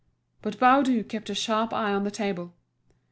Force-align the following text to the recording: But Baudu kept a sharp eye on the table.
But 0.41 0.57
Baudu 0.57 1.03
kept 1.03 1.29
a 1.29 1.35
sharp 1.35 1.73
eye 1.73 1.93
on 1.93 2.05
the 2.05 2.09
table. 2.09 2.55